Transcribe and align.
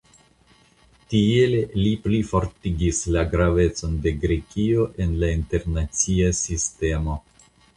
Tiele 1.13 1.59
li 1.81 1.91
plifortigis 2.05 3.01
la 3.17 3.25
gravecon 3.35 3.93
de 4.07 4.15
Grekio 4.27 4.89
en 5.07 5.15
la 5.25 5.31
internacia 5.37 6.33
sistemo. 6.43 7.21